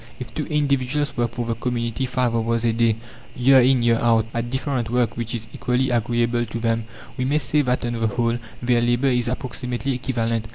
If 0.19 0.33
two 0.33 0.47
individuals 0.47 1.15
work 1.15 1.29
for 1.33 1.45
the 1.45 1.53
community 1.53 2.07
five 2.07 2.33
hours 2.33 2.65
a 2.65 2.73
day, 2.73 2.95
year 3.35 3.59
in 3.61 3.83
year 3.83 3.99
out, 4.01 4.25
at 4.33 4.49
different 4.49 4.89
work 4.89 5.15
which 5.15 5.35
is 5.35 5.47
equally 5.53 5.91
agreeable 5.91 6.43
to 6.43 6.59
them, 6.59 6.85
we 7.17 7.25
may 7.25 7.37
say 7.37 7.61
that 7.61 7.85
on 7.85 7.93
the 7.93 8.07
whole 8.07 8.39
their 8.63 8.81
labour 8.81 9.09
is 9.09 9.27
approximately 9.27 9.93
equivalent. 9.93 10.47